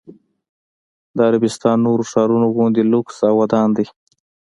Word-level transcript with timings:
د 1.15 1.17
عربستان 1.29 1.77
نورو 1.87 2.03
ښارونو 2.11 2.47
غوندې 2.55 2.83
لوکس 2.93 3.17
او 3.29 3.33
ودان 3.41 3.69
دی. 3.77 3.85